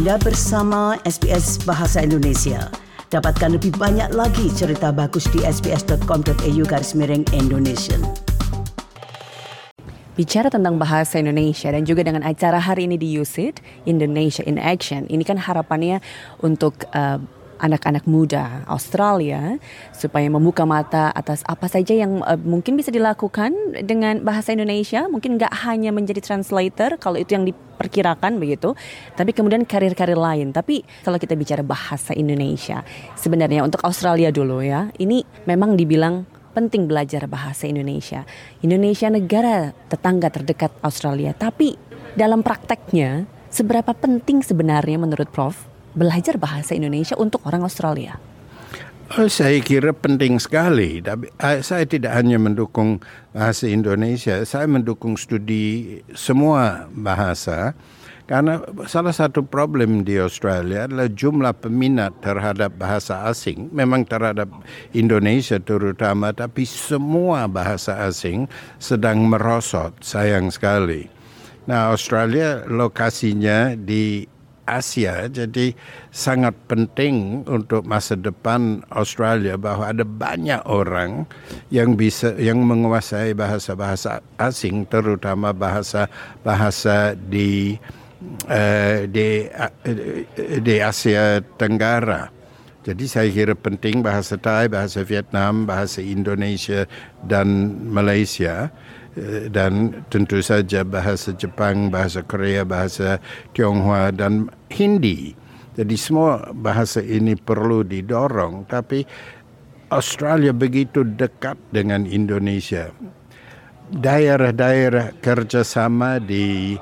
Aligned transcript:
Anda 0.00 0.16
bersama 0.16 0.96
SBS 1.04 1.60
Bahasa 1.68 2.00
Indonesia. 2.00 2.72
Dapatkan 3.12 3.60
lebih 3.60 3.76
banyak 3.76 4.16
lagi 4.16 4.48
cerita 4.48 4.96
bagus 4.96 5.28
di 5.28 5.44
sbs.com.au 5.44 6.62
garis 6.64 6.96
miring 6.96 7.20
Indonesia. 7.36 8.00
Bicara 10.16 10.48
tentang 10.48 10.80
bahasa 10.80 11.20
Indonesia 11.20 11.68
dan 11.68 11.84
juga 11.84 12.00
dengan 12.00 12.24
acara 12.24 12.56
hari 12.56 12.88
ini 12.88 12.96
di 12.96 13.12
USID, 13.20 13.60
Indonesia 13.84 14.40
in 14.48 14.56
Action, 14.56 15.04
ini 15.12 15.20
kan 15.20 15.36
harapannya 15.36 16.00
untuk 16.40 16.88
uh, 16.96 17.20
anak-anak 17.60 18.08
muda 18.08 18.64
Australia 18.66 19.60
supaya 19.92 20.26
membuka 20.32 20.64
mata 20.64 21.12
atas 21.12 21.44
apa 21.44 21.68
saja 21.68 21.92
yang 21.92 22.24
uh, 22.24 22.40
mungkin 22.40 22.74
bisa 22.74 22.88
dilakukan 22.90 23.52
dengan 23.84 24.24
bahasa 24.24 24.56
Indonesia. 24.56 25.06
Mungkin 25.06 25.36
nggak 25.38 25.52
hanya 25.68 25.92
menjadi 25.92 26.24
translator 26.24 26.96
kalau 26.96 27.20
itu 27.20 27.36
yang 27.36 27.44
diperkirakan 27.46 28.40
begitu, 28.40 28.72
tapi 29.14 29.36
kemudian 29.36 29.62
karir-karir 29.68 30.18
lain. 30.18 30.50
Tapi 30.50 30.82
kalau 31.04 31.20
kita 31.20 31.36
bicara 31.38 31.60
bahasa 31.60 32.16
Indonesia, 32.16 32.82
sebenarnya 33.14 33.62
untuk 33.62 33.84
Australia 33.86 34.32
dulu 34.34 34.64
ya, 34.64 34.90
ini 34.98 35.22
memang 35.46 35.76
dibilang 35.76 36.26
penting 36.50 36.90
belajar 36.90 37.30
bahasa 37.30 37.70
Indonesia. 37.70 38.26
Indonesia 38.64 39.06
negara 39.06 39.70
tetangga 39.86 40.34
terdekat 40.34 40.74
Australia, 40.82 41.30
tapi 41.30 41.78
dalam 42.18 42.42
prakteknya 42.42 43.30
seberapa 43.50 43.94
penting 43.94 44.42
sebenarnya 44.42 44.98
menurut 44.98 45.30
Prof 45.30 45.69
belajar 45.94 46.38
bahasa 46.38 46.76
Indonesia 46.76 47.18
untuk 47.18 47.42
orang 47.46 47.66
Australia? 47.66 48.18
Oh, 49.18 49.26
saya 49.26 49.58
kira 49.58 49.90
penting 49.90 50.38
sekali. 50.38 51.02
Uh, 51.02 51.58
saya 51.66 51.82
tidak 51.82 52.14
hanya 52.14 52.38
mendukung 52.38 53.02
bahasa 53.34 53.66
Indonesia, 53.66 54.38
saya 54.46 54.70
mendukung 54.70 55.18
studi 55.18 55.98
semua 56.14 56.86
bahasa. 56.94 57.74
Karena 58.30 58.62
salah 58.86 59.10
satu 59.10 59.42
problem 59.42 60.06
di 60.06 60.14
Australia 60.14 60.86
adalah 60.86 61.10
jumlah 61.10 61.50
peminat 61.58 62.14
terhadap 62.22 62.78
bahasa 62.78 63.26
asing, 63.26 63.66
memang 63.74 64.06
terhadap 64.06 64.46
Indonesia 64.94 65.58
terutama, 65.58 66.30
tapi 66.30 66.62
semua 66.62 67.50
bahasa 67.50 68.06
asing 68.06 68.46
sedang 68.78 69.26
merosot, 69.26 69.98
sayang 69.98 70.54
sekali. 70.54 71.10
Nah, 71.66 71.90
Australia 71.90 72.62
lokasinya 72.70 73.74
di 73.74 74.30
Asia. 74.78 75.26
Jadi 75.26 75.74
sangat 76.14 76.54
penting 76.70 77.42
untuk 77.50 77.82
masa 77.82 78.14
depan 78.14 78.86
Australia 78.94 79.58
bahwa 79.58 79.90
ada 79.90 80.06
banyak 80.06 80.62
orang 80.68 81.26
yang 81.74 81.98
bisa 81.98 82.38
yang 82.38 82.62
menguasai 82.62 83.34
bahasa-bahasa 83.34 84.22
asing 84.38 84.86
terutama 84.86 85.50
bahasa-bahasa 85.50 87.18
di 87.18 87.74
uh, 88.46 89.08
di 89.10 89.48
uh, 89.50 89.72
di 90.60 90.74
Asia 90.78 91.42
Tenggara. 91.58 92.30
Jadi 92.80 93.04
saya 93.04 93.28
kira 93.28 93.52
penting 93.52 94.00
bahasa 94.00 94.40
Thai, 94.40 94.72
bahasa 94.72 95.04
Vietnam, 95.04 95.68
bahasa 95.68 96.00
Indonesia 96.00 96.88
dan 97.28 97.76
Malaysia. 97.92 98.72
Dan 99.50 100.06
tentu 100.06 100.38
saja 100.38 100.86
bahasa 100.86 101.34
Jepang, 101.34 101.90
bahasa 101.90 102.22
Korea, 102.22 102.62
bahasa 102.62 103.18
Tionghoa 103.58 104.14
dan 104.14 104.46
Hindi. 104.70 105.34
Jadi 105.74 105.94
semua 105.98 106.50
bahasa 106.54 107.02
ini 107.02 107.34
perlu 107.34 107.82
didorong 107.86 108.66
tapi 108.70 109.06
Australia 109.90 110.54
begitu 110.54 111.02
dekat 111.02 111.58
dengan 111.74 112.06
Indonesia. 112.06 112.94
Daerah-daerah 113.90 115.18
kerjasama 115.18 116.22
di 116.22 116.78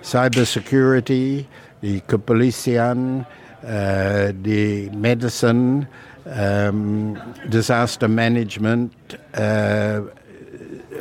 cyber 0.00 0.48
security, 0.48 1.44
di 1.84 2.00
kepolisian, 2.08 3.28
uh, 3.68 4.32
di 4.32 4.88
medicine, 4.96 5.84
um, 6.24 7.12
disaster 7.52 8.08
management, 8.08 8.96
uh, 9.36 10.08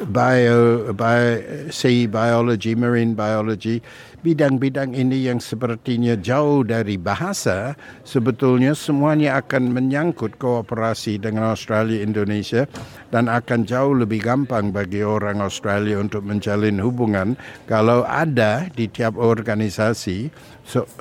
bio, 0.06 0.94
bio, 0.94 1.26
sea 1.74 2.06
biology, 2.06 2.78
marine 2.78 3.18
biology, 3.18 3.82
bidang-bidang 4.22 4.94
ini 4.94 5.26
yang 5.26 5.42
sepertinya 5.42 6.14
jauh 6.20 6.62
dari 6.62 7.00
bahasa, 7.00 7.74
sebetulnya 8.04 8.76
semuanya 8.76 9.40
akan 9.42 9.74
menyangkut 9.74 10.38
kooperasi 10.38 11.18
dengan 11.18 11.56
Australia 11.56 12.04
Indonesia 12.04 12.70
dan 13.10 13.32
akan 13.32 13.64
jauh 13.64 13.96
lebih 13.96 14.22
gampang 14.22 14.76
bagi 14.76 15.02
orang 15.02 15.40
Australia 15.40 15.98
untuk 15.98 16.28
menjalin 16.28 16.78
hubungan 16.84 17.40
kalau 17.66 18.04
ada 18.04 18.68
di 18.76 18.92
tiap 18.92 19.16
organisasi 19.16 20.28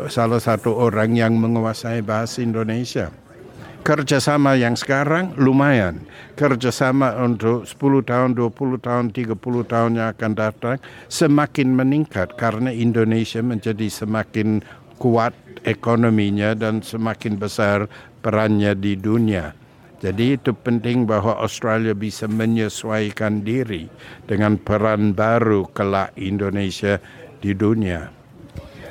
salah 0.07 0.39
satu 0.39 0.71
orang 0.71 1.19
yang 1.19 1.35
menguasai 1.35 2.01
bahasa 2.07 2.47
Indonesia 2.47 3.11
kerjasama 3.87 4.59
yang 4.59 4.75
sekarang 4.75 5.31
lumayan. 5.39 6.03
Kerjasama 6.35 7.15
untuk 7.23 7.63
10 7.71 8.03
tahun, 8.03 8.35
20 8.35 8.83
tahun, 8.83 9.15
30 9.15 9.39
tahun 9.63 9.91
yang 9.95 10.09
akan 10.11 10.33
datang 10.35 10.77
semakin 11.07 11.71
meningkat 11.71 12.35
karena 12.35 12.75
Indonesia 12.75 13.39
menjadi 13.39 13.87
semakin 13.87 14.67
kuat 14.99 15.39
ekonominya 15.63 16.59
dan 16.59 16.83
semakin 16.83 17.39
besar 17.39 17.87
perannya 18.27 18.75
di 18.75 18.99
dunia. 18.99 19.55
Jadi 20.03 20.35
itu 20.35 20.51
penting 20.51 21.07
bahwa 21.07 21.39
Australia 21.39 21.95
bisa 21.95 22.27
menyesuaikan 22.27 23.47
diri 23.47 23.87
dengan 24.27 24.59
peran 24.59 25.15
baru 25.15 25.63
kelak 25.71 26.11
Indonesia 26.19 26.99
di 27.39 27.55
dunia. 27.55 28.16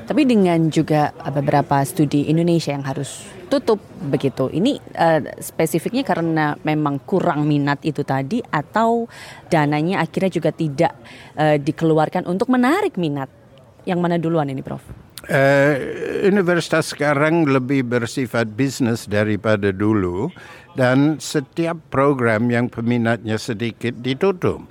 Tapi 0.05 0.21
dengan 0.21 0.69
juga 0.69 1.09
beberapa 1.33 1.81
studi 1.81 2.29
Indonesia 2.29 2.69
yang 2.69 2.85
harus 2.85 3.25
tutup 3.49 3.81
begitu. 4.05 4.49
Ini 4.53 4.77
uh, 4.93 5.21
spesifiknya 5.41 6.05
karena 6.05 6.53
memang 6.61 7.01
kurang 7.05 7.49
minat 7.49 7.81
itu 7.81 8.05
tadi 8.05 8.41
atau 8.45 9.09
dananya 9.49 10.05
akhirnya 10.05 10.29
juga 10.29 10.53
tidak 10.53 10.93
uh, 11.37 11.57
dikeluarkan 11.57 12.29
untuk 12.29 12.53
menarik 12.53 13.01
minat. 13.01 13.29
Yang 13.85 13.99
mana 14.01 14.17
duluan 14.17 14.49
ini, 14.49 14.65
Prof? 14.65 14.81
Uh, 15.25 15.73
universitas 16.21 16.93
sekarang 16.93 17.49
lebih 17.49 17.81
bersifat 17.81 18.45
bisnis 18.53 19.09
daripada 19.09 19.73
dulu 19.73 20.29
dan 20.77 21.17
setiap 21.17 21.81
program 21.89 22.45
yang 22.53 22.69
peminatnya 22.69 23.41
sedikit 23.41 23.97
ditutup. 24.05 24.61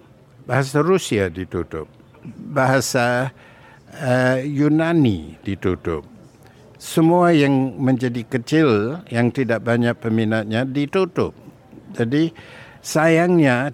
Bahasa 0.47 0.79
Rusia 0.79 1.27
ditutup. 1.27 1.91
Bahasa 2.55 3.35
uh, 4.01 4.39
Yunani 4.43 5.39
ditutup 5.43 6.15
semua 6.85 7.33
yang 7.33 7.81
menjadi 7.81 8.21
kecil 8.29 9.01
yang 9.09 9.33
tidak 9.33 9.65
banyak 9.65 9.97
peminatnya 9.97 10.69
ditutup. 10.69 11.33
Jadi 11.97 12.29
sayangnya 12.85 13.73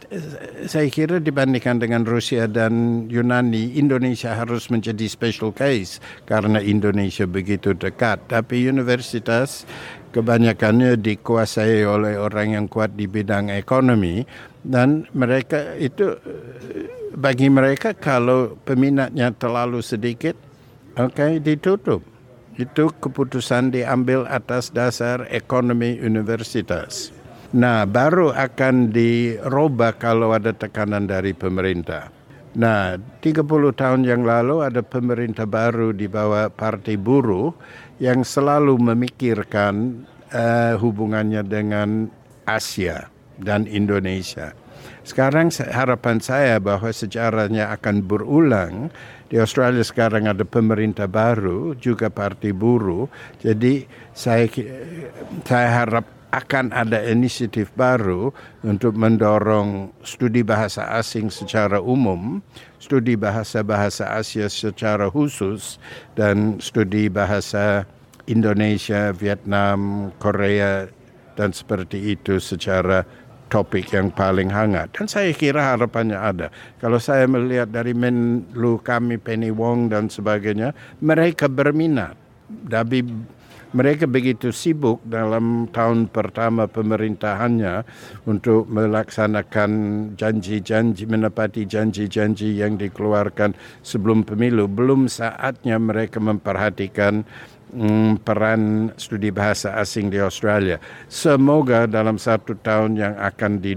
saya 0.70 0.86
kira 0.86 1.18
dibandingkan 1.18 1.82
dengan 1.82 2.06
Rusia 2.06 2.46
dan 2.46 3.04
Yunani, 3.10 3.74
Indonesia 3.74 4.38
harus 4.38 4.70
menjadi 4.70 5.10
special 5.10 5.50
case 5.50 5.98
karena 6.30 6.62
Indonesia 6.62 7.26
begitu 7.26 7.74
dekat. 7.74 8.30
Tapi 8.30 8.70
universitas 8.70 9.66
kebanyakannya 10.14 10.94
dikuasai 10.94 11.82
oleh 11.82 12.14
orang 12.14 12.54
yang 12.54 12.66
kuat 12.70 12.94
di 12.94 13.10
bidang 13.10 13.50
ekonomi 13.50 14.22
dan 14.62 15.10
mereka 15.18 15.74
itu 15.82 16.14
bagi 17.20 17.52
mereka 17.52 17.92
kalau 17.92 18.56
peminatnya 18.64 19.28
terlalu 19.36 19.84
sedikit, 19.84 20.32
oke 20.96 21.12
okay, 21.12 21.36
ditutup 21.36 22.00
itu 22.56 22.92
keputusan 23.00 23.72
diambil 23.72 24.24
atas 24.28 24.72
dasar 24.72 25.28
ekonomi 25.28 26.00
universitas. 26.00 27.12
Nah, 27.52 27.84
baru 27.88 28.32
akan 28.32 28.94
dirubah 28.94 29.96
kalau 30.00 30.32
ada 30.32 30.54
tekanan 30.54 31.08
dari 31.08 31.32
pemerintah. 31.36 32.12
Nah, 32.54 32.98
30 33.22 33.46
tahun 33.74 34.02
yang 34.02 34.26
lalu 34.26 34.66
ada 34.66 34.82
pemerintah 34.82 35.46
baru 35.46 35.94
di 35.94 36.10
bawah 36.10 36.50
Partai 36.50 36.98
Buruh 36.98 37.54
yang 38.02 38.26
selalu 38.26 38.74
memikirkan 38.78 40.02
uh, 40.34 40.74
hubungannya 40.78 41.46
dengan 41.46 42.10
Asia 42.46 43.06
dan 43.38 43.70
Indonesia. 43.70 44.59
Sekarang 45.10 45.50
harapan 45.50 46.22
saya 46.22 46.62
bahwa 46.62 46.86
sejarahnya 46.94 47.74
akan 47.74 48.06
berulang 48.06 48.94
di 49.26 49.42
Australia 49.42 49.82
sekarang 49.82 50.30
ada 50.30 50.46
pemerintah 50.46 51.10
baru, 51.10 51.74
juga 51.74 52.14
parti 52.14 52.54
buruh. 52.54 53.10
Jadi 53.42 53.90
saya 54.14 54.46
saya 55.42 55.68
harap 55.82 56.06
akan 56.30 56.70
ada 56.70 57.02
inisiatif 57.10 57.74
baru 57.74 58.30
untuk 58.62 58.94
mendorong 58.94 59.90
studi 60.06 60.46
bahasa 60.46 60.86
asing 60.94 61.26
secara 61.26 61.82
umum, 61.82 62.38
studi 62.78 63.18
bahasa-bahasa 63.18 64.14
Asia 64.14 64.46
secara 64.46 65.10
khusus, 65.10 65.82
dan 66.14 66.62
studi 66.62 67.10
bahasa 67.10 67.82
Indonesia, 68.30 69.10
Vietnam, 69.10 70.14
Korea, 70.22 70.86
dan 71.34 71.50
seperti 71.50 72.14
itu 72.14 72.38
secara 72.38 73.02
topik 73.50 73.90
yang 73.90 74.14
paling 74.14 74.48
hangat 74.48 74.94
dan 74.94 75.10
saya 75.10 75.34
kira 75.34 75.74
harapannya 75.74 76.16
ada. 76.16 76.48
Kalau 76.78 77.02
saya 77.02 77.26
melihat 77.26 77.68
dari 77.68 77.92
Menlu 77.92 78.78
kami 78.80 79.18
Penny 79.18 79.50
Wong 79.50 79.90
dan 79.90 80.06
sebagainya, 80.06 80.72
mereka 81.02 81.50
berminat 81.50 82.14
tapi 82.66 83.06
mereka 83.70 84.10
begitu 84.10 84.50
sibuk 84.50 84.98
dalam 85.06 85.70
tahun 85.70 86.10
pertama 86.10 86.66
pemerintahannya 86.66 87.86
untuk 88.26 88.66
melaksanakan 88.66 89.70
janji-janji, 90.18 91.06
menepati 91.06 91.70
janji-janji 91.70 92.58
yang 92.58 92.74
dikeluarkan 92.74 93.54
sebelum 93.86 94.26
pemilu. 94.26 94.66
Belum 94.66 95.06
saatnya 95.06 95.78
mereka 95.78 96.18
memperhatikan 96.18 97.22
mm, 97.70 98.26
peran 98.26 98.90
studi 98.98 99.30
bahasa 99.30 99.78
asing 99.78 100.10
di 100.10 100.18
Australia. 100.18 100.82
Semoga 101.06 101.86
dalam 101.86 102.18
satu 102.18 102.58
tahun 102.58 102.98
yang 102.98 103.14
akan 103.14 103.52
di 103.62 103.74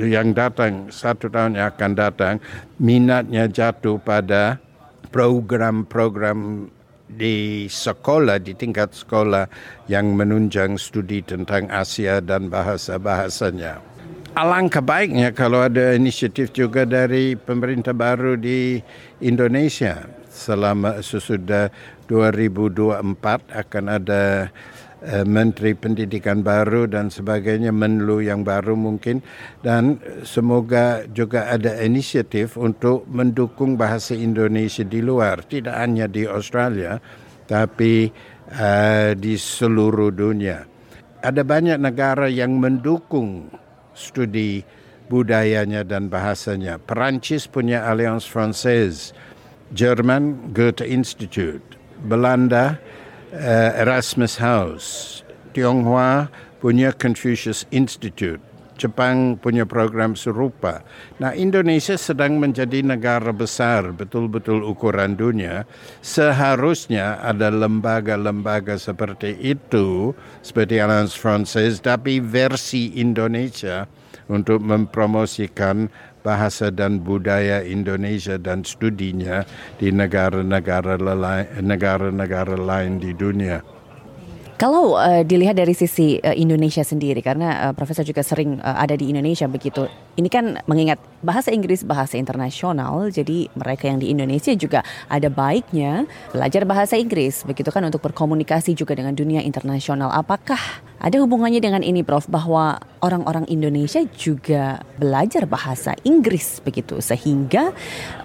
yang 0.00 0.32
datang 0.32 0.88
satu 0.88 1.28
tahun 1.28 1.60
yang 1.60 1.66
akan 1.76 1.92
datang 1.92 2.34
minatnya 2.80 3.44
jatuh 3.50 4.00
pada 4.00 4.56
program-program 5.12 6.70
di 7.16 7.66
sekolah, 7.66 8.38
di 8.38 8.54
tingkat 8.54 8.94
sekolah 8.94 9.50
yang 9.90 10.14
menunjang 10.14 10.78
studi 10.78 11.22
tentang 11.26 11.66
Asia 11.68 12.22
dan 12.22 12.46
bahasa-bahasanya. 12.46 13.82
Alangkah 14.38 14.78
baiknya 14.78 15.34
kalau 15.34 15.66
ada 15.66 15.90
inisiatif 15.98 16.54
juga 16.54 16.86
dari 16.86 17.34
pemerintah 17.34 17.90
baru 17.90 18.38
di 18.38 18.78
Indonesia 19.18 20.06
selama 20.30 21.02
sesudah 21.02 21.66
2024 22.06 23.02
akan 23.50 23.84
ada 23.90 24.54
Menteri 25.24 25.72
Pendidikan 25.72 26.44
baru 26.44 26.84
dan 26.84 27.08
sebagainya, 27.08 27.72
Menlu 27.72 28.20
yang 28.20 28.44
baru 28.44 28.76
mungkin 28.76 29.24
dan 29.64 29.96
semoga 30.28 31.08
juga 31.08 31.48
ada 31.48 31.80
inisiatif 31.80 32.60
untuk 32.60 33.08
mendukung 33.08 33.80
bahasa 33.80 34.12
Indonesia 34.12 34.84
di 34.84 35.00
luar, 35.00 35.40
tidak 35.48 35.76
hanya 35.80 36.04
di 36.04 36.28
Australia 36.28 37.00
tapi 37.48 38.12
uh, 38.54 39.16
di 39.18 39.34
seluruh 39.34 40.14
dunia. 40.14 40.62
Ada 41.20 41.42
banyak 41.42 41.82
negara 41.82 42.30
yang 42.30 42.56
mendukung 42.56 43.50
studi 43.92 44.62
budayanya 45.10 45.82
dan 45.82 46.06
bahasanya. 46.06 46.78
Perancis 46.78 47.50
punya 47.50 47.84
Alliance 47.90 48.24
Française, 48.24 49.10
Jerman 49.74 50.54
Goethe 50.54 50.86
Institute, 50.86 51.64
Belanda 52.06 52.78
Erasmus 53.30 54.42
House, 54.42 55.22
Tionghoa 55.54 56.26
punya 56.58 56.90
Confucius 56.90 57.62
Institute, 57.70 58.42
Jepang 58.74 59.38
punya 59.38 59.62
program 59.62 60.18
serupa. 60.18 60.82
Nah, 61.22 61.30
Indonesia 61.36 61.94
sedang 61.94 62.42
menjadi 62.42 62.82
negara 62.82 63.30
besar, 63.30 63.94
betul-betul 63.94 64.66
ukuran 64.66 65.14
dunia. 65.14 65.62
Seharusnya 66.02 67.22
ada 67.22 67.54
lembaga-lembaga 67.54 68.80
seperti 68.80 69.38
itu, 69.38 70.10
seperti 70.42 70.82
Alliance 70.82 71.14
Française, 71.14 71.78
tapi 71.78 72.18
versi 72.18 72.98
Indonesia 72.98 73.86
untuk 74.30 74.62
mempromosikan 74.62 75.90
bahasa 76.22 76.70
dan 76.70 77.02
budaya 77.02 77.66
Indonesia 77.66 78.38
dan 78.38 78.62
studinya 78.62 79.42
di 79.82 79.90
negara-negara 79.90 80.94
negara-negara 81.58 82.54
lain 82.54 83.02
di 83.02 83.10
dunia. 83.10 83.58
Kalau 84.60 84.92
uh, 84.92 85.24
dilihat 85.24 85.56
dari 85.56 85.72
sisi 85.72 86.20
uh, 86.20 86.36
Indonesia 86.36 86.84
sendiri, 86.84 87.24
karena 87.24 87.64
uh, 87.64 87.72
Profesor 87.72 88.04
juga 88.04 88.20
sering 88.20 88.60
uh, 88.60 88.76
ada 88.76 88.92
di 88.92 89.08
Indonesia 89.08 89.48
begitu, 89.48 89.88
ini 90.18 90.26
kan 90.26 90.58
mengingat 90.66 90.98
bahasa 91.20 91.52
Inggris 91.52 91.84
bahasa 91.84 92.16
internasional, 92.16 93.12
jadi 93.12 93.46
mereka 93.52 93.86
yang 93.86 94.00
di 94.00 94.08
Indonesia 94.10 94.50
juga 94.56 94.80
ada 95.06 95.28
baiknya 95.28 96.08
belajar 96.32 96.64
bahasa 96.64 96.96
Inggris, 96.96 97.44
begitu 97.44 97.68
kan 97.68 97.84
untuk 97.84 98.00
berkomunikasi 98.00 98.72
juga 98.72 98.96
dengan 98.96 99.12
dunia 99.12 99.44
internasional. 99.44 100.08
Apakah 100.10 100.58
ada 101.00 101.16
hubungannya 101.20 101.64
dengan 101.64 101.80
ini, 101.80 102.04
Prof, 102.04 102.28
bahwa 102.28 102.76
orang-orang 103.00 103.48
Indonesia 103.48 104.04
juga 104.12 104.84
belajar 105.00 105.48
bahasa 105.48 105.96
Inggris 106.04 106.60
begitu, 106.60 107.00
sehingga 107.00 107.72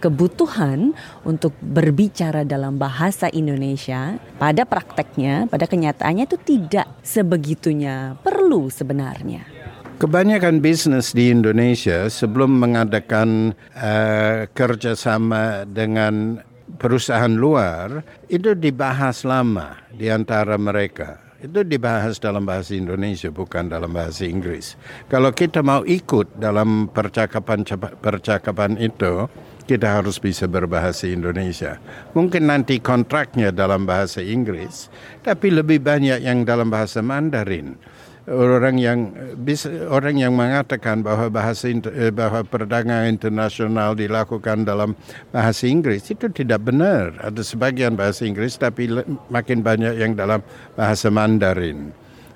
kebutuhan 0.03 0.91
untuk 1.23 1.55
berbicara 1.63 2.43
dalam 2.43 2.75
bahasa 2.75 3.31
Indonesia 3.31 4.19
pada 4.35 4.67
prakteknya, 4.67 5.47
pada 5.47 5.67
kenyataannya 5.67 6.27
itu 6.27 6.35
tidak 6.43 6.87
sebegitunya 6.99 8.19
perlu 8.19 8.67
sebenarnya. 8.67 9.54
Kebanyakan 9.95 10.59
bisnis 10.59 11.15
di 11.15 11.31
Indonesia 11.31 12.11
sebelum 12.11 12.59
mengadakan 12.59 13.55
uh, 13.79 14.43
kerjasama 14.51 15.63
dengan 15.63 16.43
perusahaan 16.75 17.31
luar 17.31 18.03
itu 18.27 18.51
dibahas 18.59 19.23
lama 19.23 19.79
di 19.95 20.11
antara 20.11 20.59
mereka 20.59 21.23
itu 21.39 21.63
dibahas 21.63 22.19
dalam 22.19 22.43
bahasa 22.43 22.75
Indonesia 22.75 23.31
bukan 23.31 23.71
dalam 23.71 23.95
bahasa 23.95 24.27
Inggris. 24.27 24.75
Kalau 25.07 25.31
kita 25.31 25.63
mau 25.63 25.87
ikut 25.87 26.43
dalam 26.43 26.91
percakapan 26.91 27.63
percakapan 28.01 28.75
itu, 28.75 29.31
kita 29.63 30.01
harus 30.01 30.19
bisa 30.19 30.43
berbahasa 30.49 31.07
Indonesia. 31.07 31.79
Mungkin 32.17 32.51
nanti 32.51 32.83
kontraknya 32.83 33.53
dalam 33.53 33.87
bahasa 33.87 34.19
Inggris, 34.19 34.91
tapi 35.23 35.55
lebih 35.55 35.79
banyak 35.79 36.19
yang 36.19 36.43
dalam 36.43 36.67
bahasa 36.67 36.99
Mandarin 36.99 37.77
orang 38.25 38.81
yang 38.81 39.13
bisa 39.37 39.69
orang 39.89 40.17
yang 40.17 40.33
mengatakan 40.33 41.05
bahwa 41.05 41.29
bahasa 41.29 41.69
eh, 41.69 42.09
bahwa 42.09 42.41
perdagangan 42.41 43.05
internasional 43.05 43.93
dilakukan 43.93 44.65
dalam 44.65 44.97
bahasa 45.29 45.69
Inggris 45.69 46.09
itu 46.09 46.25
tidak 46.33 46.65
benar. 46.65 47.13
Ada 47.21 47.45
sebagian 47.45 47.93
bahasa 47.93 48.25
Inggris 48.25 48.57
tapi 48.57 48.89
makin 49.29 49.61
banyak 49.61 50.01
yang 50.01 50.17
dalam 50.17 50.41
bahasa 50.73 51.13
Mandarin. 51.13 51.93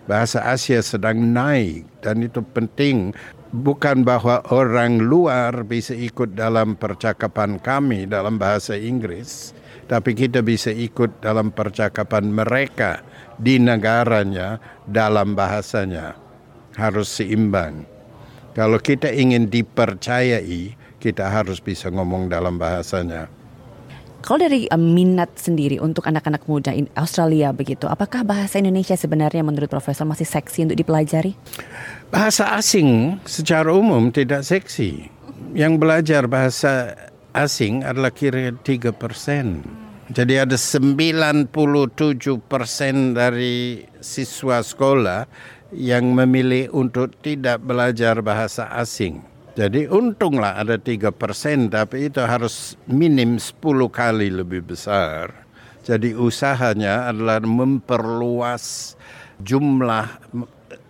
Bahasa 0.10 0.42
Asia 0.42 0.82
sedang 0.82 1.22
naik 1.22 1.86
dan 2.02 2.26
itu 2.26 2.42
penting 2.42 3.14
bukan 3.54 4.06
bahwa 4.06 4.42
orang 4.54 5.02
luar 5.02 5.66
bisa 5.66 5.94
ikut 5.94 6.38
dalam 6.38 6.78
percakapan 6.78 7.58
kami 7.58 8.06
dalam 8.10 8.38
bahasa 8.38 8.78
Inggris, 8.78 9.54
tapi 9.90 10.14
kita 10.14 10.46
bisa 10.46 10.70
ikut 10.70 11.26
dalam 11.26 11.50
percakapan 11.50 12.30
mereka 12.30 13.02
di 13.42 13.58
negaranya 13.58 14.62
dalam 14.86 15.34
bahasanya 15.34 16.14
harus 16.78 17.10
seimbang. 17.10 17.90
Kalau 18.54 18.78
kita 18.78 19.10
ingin 19.10 19.50
dipercayai, 19.50 20.78
kita 21.02 21.26
harus 21.26 21.58
bisa 21.58 21.90
ngomong 21.90 22.30
dalam 22.30 22.62
bahasanya. 22.62 23.32
Kalau 24.20 24.36
dari 24.46 24.68
uh, 24.68 24.76
minat 24.76 25.32
sendiri 25.40 25.80
untuk 25.80 26.04
anak-anak 26.04 26.44
muda 26.44 26.76
in 26.76 26.92
Australia 27.00 27.56
begitu, 27.56 27.88
apakah 27.88 28.28
bahasa 28.28 28.60
Indonesia 28.60 28.94
sebenarnya 28.94 29.48
menurut 29.48 29.72
Profesor 29.72 30.04
masih 30.04 30.28
seksi 30.28 30.68
untuk 30.68 30.76
dipelajari? 30.76 31.40
Bahasa 32.12 32.52
asing 32.60 33.18
secara 33.24 33.72
umum 33.72 34.12
tidak 34.12 34.44
seksi. 34.44 35.08
Yang 35.56 35.74
belajar 35.80 36.28
bahasa 36.28 36.94
asing 37.34 37.86
adalah 37.86 38.14
kira 38.14 38.54
3 38.54 38.94
persen. 38.96 39.64
Jadi 40.10 40.42
ada 40.42 40.58
97 40.58 41.54
persen 42.50 43.14
dari 43.14 43.86
siswa 44.02 44.66
sekolah 44.66 45.30
yang 45.70 46.18
memilih 46.18 46.74
untuk 46.74 47.14
tidak 47.22 47.62
belajar 47.62 48.18
bahasa 48.26 48.74
asing. 48.74 49.22
Jadi 49.54 49.86
untunglah 49.86 50.58
ada 50.58 50.82
3 50.82 51.14
persen, 51.14 51.70
tapi 51.70 52.10
itu 52.10 52.26
harus 52.26 52.74
minim 52.90 53.38
10 53.38 53.62
kali 53.94 54.34
lebih 54.34 54.66
besar. 54.66 55.46
Jadi 55.86 56.18
usahanya 56.18 57.14
adalah 57.14 57.42
memperluas 57.46 58.98
jumlah 59.42 60.10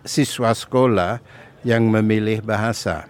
siswa 0.04 0.56
sekolah 0.56 1.20
yang 1.60 1.92
memilih 1.92 2.40
bahasa. 2.40 3.04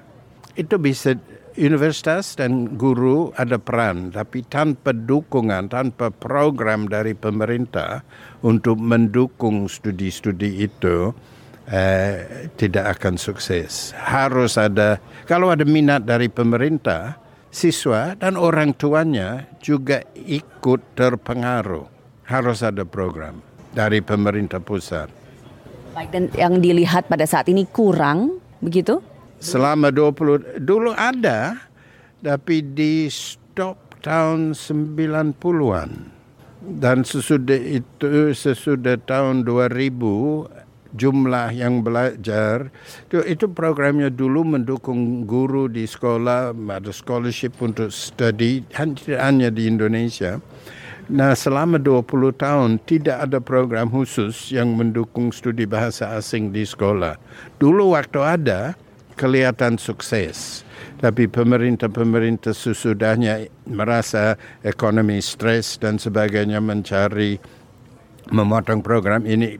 Itu 0.58 0.74
bisa 0.82 1.14
universitas 1.60 2.32
dan 2.40 2.80
guru 2.80 3.36
ada 3.36 3.60
peran, 3.60 4.08
tapi 4.08 4.40
tanpa 4.48 4.96
dukungan, 4.96 5.68
tanpa 5.68 6.08
program 6.08 6.88
dari 6.88 7.12
pemerintah 7.12 8.00
untuk 8.40 8.80
mendukung 8.80 9.68
studi-studi 9.68 10.64
itu, 10.64 11.12
eh, 11.68 12.48
tidak 12.56 12.96
akan 12.96 13.20
sukses. 13.20 13.92
Harus 13.92 14.56
ada, 14.56 14.96
kalau 15.28 15.52
ada 15.52 15.68
minat 15.68 16.08
dari 16.08 16.32
pemerintah, 16.32 17.20
siswa 17.52 18.16
dan 18.16 18.40
orang 18.40 18.72
tuanya 18.72 19.44
juga 19.60 20.00
ikut 20.16 20.96
terpengaruh. 20.96 21.84
Harus 22.24 22.64
ada 22.64 22.86
program 22.88 23.42
dari 23.76 24.00
pemerintah 24.00 24.62
pusat. 24.62 25.10
Baik, 25.92 26.08
dan 26.14 26.24
yang 26.38 26.62
dilihat 26.62 27.10
pada 27.10 27.26
saat 27.26 27.50
ini 27.50 27.66
kurang, 27.66 28.38
begitu? 28.62 29.02
Selama 29.40 29.88
20 29.88 30.60
dulu 30.60 30.92
ada 30.92 31.56
tapi 32.20 32.60
di 32.60 33.08
stop 33.08 33.96
tahun 34.04 34.52
90-an 34.52 35.90
dan 36.60 37.02
sesudah 37.02 37.56
itu 37.56 38.36
sesudah 38.36 39.00
tahun 39.08 39.48
2000 39.48 40.60
jumlah 40.90 41.48
yang 41.54 41.80
belajar 41.80 42.68
itu, 43.08 43.24
itu 43.24 43.46
programnya 43.48 44.12
dulu 44.12 44.44
mendukung 44.44 45.24
guru 45.24 45.72
di 45.72 45.88
sekolah 45.88 46.52
ada 46.52 46.92
scholarship 46.92 47.56
untuk 47.64 47.88
studi 47.88 48.66
hanya 49.16 49.48
di 49.48 49.64
Indonesia 49.64 50.36
Nah, 51.10 51.34
selama 51.34 51.82
20 51.82 52.06
tahun 52.38 52.78
tidak 52.86 53.26
ada 53.26 53.42
program 53.42 53.90
khusus 53.90 54.54
yang 54.54 54.78
mendukung 54.78 55.34
studi 55.34 55.66
bahasa 55.66 56.14
asing 56.14 56.54
di 56.54 56.62
sekolah. 56.62 57.18
Dulu 57.58 57.98
waktu 57.98 58.22
ada, 58.22 58.78
kelihatan 59.20 59.76
sukses. 59.76 60.64
Tapi 60.96 61.28
pemerintah-pemerintah 61.28 62.56
sesudahnya 62.56 63.52
merasa 63.68 64.40
ekonomi 64.64 65.20
stres 65.20 65.76
dan 65.76 66.00
sebagainya 66.00 66.60
mencari 66.64 67.36
memotong 68.32 68.80
program 68.80 69.24
ini 69.24 69.56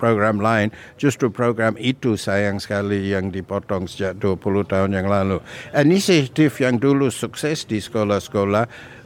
program 0.00 0.40
lain. 0.40 0.72
Justru 0.96 1.28
program 1.28 1.76
itu 1.76 2.16
sayang 2.16 2.60
sekali 2.60 3.12
yang 3.12 3.28
dipotong 3.32 3.84
sejak 3.84 4.16
20 4.20 4.72
tahun 4.72 4.90
yang 4.96 5.08
lalu. 5.08 5.40
Inisiatif 5.72 6.60
yang 6.62 6.80
dulu 6.80 7.12
sukses 7.12 7.64
di 7.64 7.82
sekolah-sekolah 7.82 8.96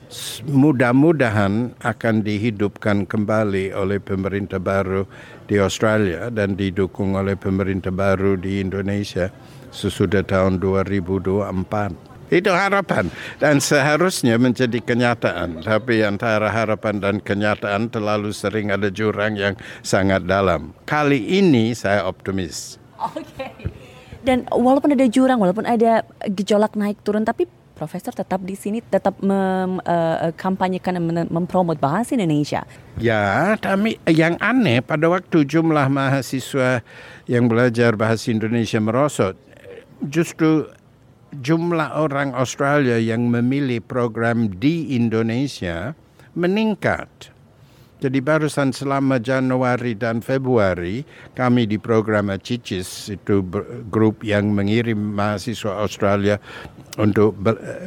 mudah-mudahan 0.50 1.78
akan 1.86 2.14
dihidupkan 2.26 3.06
kembali 3.06 3.70
oleh 3.70 4.02
pemerintah 4.02 4.58
baru 4.58 5.06
di 5.46 5.62
Australia 5.62 6.34
dan 6.34 6.58
didukung 6.58 7.14
oleh 7.14 7.38
pemerintah 7.38 7.94
baru 7.94 8.34
di 8.34 8.58
Indonesia 8.58 9.30
sesudah 9.70 10.22
tahun 10.22 10.58
2024. 10.62 12.10
Itu 12.30 12.54
harapan 12.54 13.10
dan 13.42 13.58
seharusnya 13.58 14.38
menjadi 14.38 14.78
kenyataan. 14.78 15.66
Tapi 15.66 16.06
antara 16.06 16.46
harapan 16.46 17.02
dan 17.02 17.16
kenyataan 17.18 17.90
terlalu 17.90 18.30
sering 18.30 18.70
ada 18.70 18.86
jurang 18.86 19.34
yang 19.34 19.58
sangat 19.82 20.22
dalam. 20.30 20.70
Kali 20.86 21.18
ini 21.42 21.74
saya 21.74 22.06
optimis. 22.06 22.78
Oke. 23.02 23.26
Okay. 23.34 23.54
Dan 24.20 24.46
walaupun 24.52 24.92
ada 24.92 25.08
jurang, 25.08 25.40
walaupun 25.40 25.64
ada 25.64 26.04
gejolak 26.28 26.76
naik 26.76 27.00
turun, 27.00 27.24
tapi 27.24 27.48
profesor 27.80 28.12
tetap 28.12 28.44
di 28.44 28.52
sini 28.52 28.84
tetap 28.84 29.16
mengkampanyekan 29.24 31.00
uh, 31.00 31.24
dan 31.24 31.26
mempromot 31.32 31.80
bahasa 31.80 32.12
Indonesia. 32.12 32.68
Ya, 33.00 33.56
tapi 33.56 33.96
yang 34.04 34.36
aneh 34.36 34.84
pada 34.84 35.08
waktu 35.08 35.48
jumlah 35.48 35.88
mahasiswa 35.88 36.84
yang 37.24 37.48
belajar 37.48 37.96
bahasa 37.96 38.28
Indonesia 38.28 38.76
merosot, 38.76 39.40
justru 40.08 40.70
jumlah 41.44 41.94
orang 41.94 42.34
Australia 42.34 42.98
yang 42.98 43.28
memilih 43.30 43.84
program 43.84 44.50
di 44.50 44.96
Indonesia 44.96 45.94
meningkat. 46.34 47.30
Jadi 48.00 48.16
barusan 48.24 48.72
selama 48.72 49.20
Januari 49.20 49.92
dan 49.92 50.24
Februari 50.24 51.04
kami 51.36 51.68
di 51.68 51.76
program 51.76 52.32
CICIS 52.32 53.12
itu 53.12 53.44
grup 53.92 54.24
yang 54.24 54.56
mengirim 54.56 54.96
mahasiswa 54.96 55.84
Australia 55.84 56.40
untuk 56.96 57.36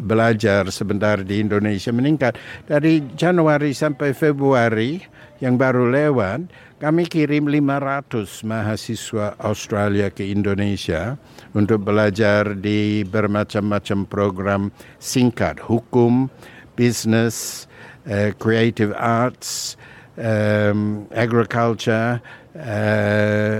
belajar 0.05 0.69
sebentar 0.69 1.17
di 1.25 1.41
Indonesia 1.41 1.89
meningkat. 1.89 2.37
Dari 2.69 3.01
Januari 3.17 3.73
sampai 3.73 4.13
Februari 4.13 5.01
yang 5.43 5.59
baru 5.59 5.91
lewat 5.91 6.47
kami 6.79 7.03
kirim 7.03 7.51
500 7.51 8.47
mahasiswa 8.47 9.35
Australia 9.43 10.07
ke 10.07 10.23
Indonesia 10.31 11.19
untuk 11.51 11.83
belajar 11.83 12.55
di 12.55 13.03
bermacam-macam 13.03 14.07
program 14.07 14.61
singkat 15.03 15.59
hukum, 15.59 16.31
bisnis, 16.79 17.67
uh, 18.07 18.31
creative 18.39 18.95
arts, 18.95 19.75
um, 20.15 21.07
agriculture 21.11 22.23
uh, 22.55 23.59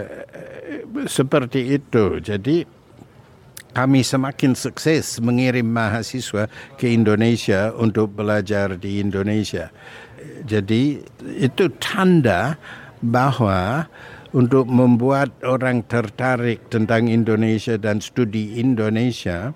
seperti 1.04 1.80
itu. 1.80 2.24
Jadi 2.24 2.64
kami 3.74 4.06
semakin 4.06 4.54
sukses 4.54 5.18
mengirim 5.18 5.66
mahasiswa 5.66 6.46
ke 6.78 6.94
Indonesia 6.94 7.74
untuk 7.74 8.14
belajar 8.14 8.78
di 8.78 9.02
Indonesia. 9.02 9.74
Jadi 10.46 11.02
itu 11.42 11.68
tanda 11.82 12.56
bahwa 13.04 13.90
untuk 14.34 14.66
membuat 14.66 15.30
orang 15.46 15.86
tertarik 15.86 16.70
tentang 16.74 17.06
Indonesia 17.10 17.78
dan 17.78 18.02
studi 18.02 18.58
Indonesia 18.58 19.54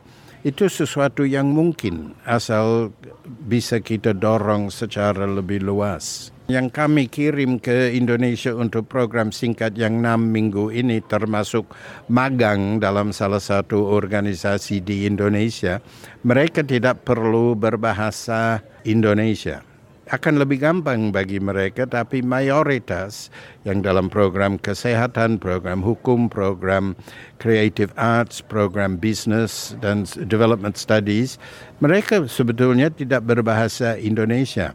itu 0.48 0.72
sesuatu 0.72 1.28
yang 1.28 1.52
mungkin 1.52 2.16
asal 2.24 2.96
bisa 3.28 3.84
kita 3.84 4.16
dorong 4.16 4.72
secara 4.72 5.28
lebih 5.28 5.60
luas. 5.60 6.32
Yang 6.48 6.72
kami 6.72 7.12
kirim 7.12 7.60
ke 7.60 7.92
Indonesia 7.92 8.56
untuk 8.56 8.88
program 8.88 9.36
singkat 9.36 9.76
yang 9.76 10.00
enam 10.00 10.32
minggu 10.32 10.72
ini 10.72 11.04
termasuk 11.04 11.68
magang 12.08 12.80
dalam 12.80 13.12
salah 13.12 13.44
satu 13.44 13.92
organisasi 13.92 14.80
di 14.80 15.04
Indonesia, 15.04 15.84
mereka 16.24 16.64
tidak 16.64 17.04
perlu 17.04 17.52
berbahasa 17.52 18.64
Indonesia 18.88 19.60
akan 20.08 20.40
lebih 20.40 20.64
gampang 20.64 21.12
bagi 21.12 21.40
mereka 21.40 21.84
tapi 21.84 22.24
mayoritas 22.24 23.28
yang 23.68 23.84
dalam 23.84 24.08
program 24.08 24.56
kesehatan, 24.56 25.40
program 25.40 25.84
hukum, 25.84 26.32
program 26.32 26.96
creative 27.44 27.92
arts, 28.00 28.40
program 28.40 28.96
business 28.96 29.76
dan 29.84 30.08
development 30.28 30.80
studies 30.80 31.36
mereka 31.84 32.26
sebetulnya 32.26 32.88
tidak 32.90 33.28
berbahasa 33.28 34.00
Indonesia. 34.00 34.74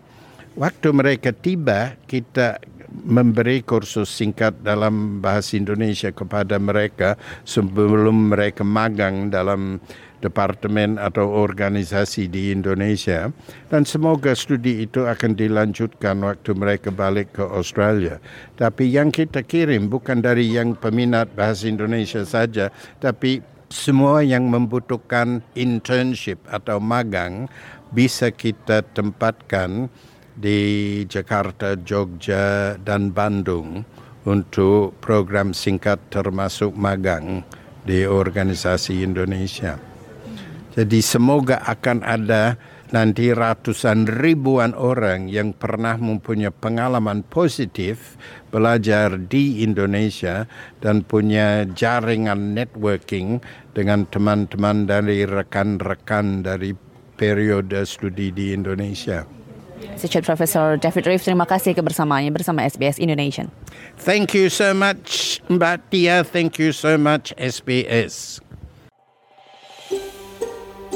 Waktu 0.53 0.93
mereka 0.93 1.33
tiba 1.33 1.97
kita 2.05 2.61
memberi 2.93 3.65
kursus 3.65 4.13
singkat 4.13 4.61
dalam 4.61 5.25
bahasa 5.25 5.57
Indonesia 5.57 6.13
kepada 6.13 6.61
mereka 6.61 7.17
sebelum 7.49 8.37
mereka 8.37 8.61
magang 8.61 9.33
dalam 9.33 9.81
departemen 10.23 10.97
atau 10.97 11.27
organisasi 11.29 12.31
di 12.31 12.55
Indonesia 12.55 13.29
dan 13.69 13.83
semoga 13.83 14.33
studi 14.39 14.87
itu 14.87 15.05
akan 15.05 15.35
dilanjutkan 15.35 16.23
waktu 16.23 16.55
mereka 16.55 16.95
balik 16.95 17.35
ke 17.35 17.45
Australia. 17.45 18.23
Tapi 18.55 18.89
yang 18.89 19.11
kita 19.11 19.43
kirim 19.43 19.91
bukan 19.91 20.23
dari 20.23 20.47
yang 20.47 20.79
peminat 20.79 21.35
bahasa 21.35 21.67
Indonesia 21.67 22.23
saja, 22.23 22.71
tapi 23.03 23.43
semua 23.67 24.23
yang 24.23 24.47
membutuhkan 24.47 25.43
internship 25.59 26.39
atau 26.47 26.79
magang 26.79 27.51
bisa 27.91 28.31
kita 28.31 28.87
tempatkan 28.95 29.91
di 30.33 31.03
Jakarta, 31.09 31.77
Jogja, 31.77 32.77
dan 32.81 33.13
Bandung 33.13 33.85
untuk 34.23 34.95
program 35.03 35.51
singkat 35.53 35.99
termasuk 36.09 36.73
magang 36.79 37.43
di 37.83 38.07
organisasi 38.07 39.03
Indonesia. 39.03 39.92
Jadi 40.73 41.05
semoga 41.05 41.61
akan 41.69 42.01
ada 42.01 42.57
nanti 42.93 43.33
ratusan 43.33 44.05
ribuan 44.05 44.77
orang 44.77 45.29
yang 45.29 45.57
pernah 45.57 45.97
mempunyai 45.97 46.53
pengalaman 46.53 47.25
positif 47.25 48.21
belajar 48.53 49.17
di 49.17 49.65
Indonesia 49.65 50.45
dan 50.85 51.01
punya 51.05 51.65
jaringan 51.73 52.53
networking 52.53 53.41
dengan 53.73 54.05
teman-teman 54.09 54.85
dari 54.85 55.25
rekan-rekan 55.25 56.45
dari 56.45 56.77
periode 57.17 57.85
studi 57.89 58.29
di 58.29 58.53
Indonesia. 58.53 59.25
Associate 59.95 60.25
Professor 60.25 60.79
David 60.79 61.05
Reif, 61.07 61.23
terima 61.27 61.47
kasih 61.47 61.75
kebersamaannya 61.75 62.31
bersama 62.31 62.63
SBS 62.65 62.99
Indonesia. 63.03 63.47
Thank 63.99 64.35
you 64.35 64.51
so 64.51 64.73
much, 64.75 65.39
Mbak 65.47 65.91
Tia. 65.91 66.23
Thank 66.23 66.59
you 66.59 66.71
so 66.71 66.95
much, 66.99 67.35
SBS. 67.37 68.42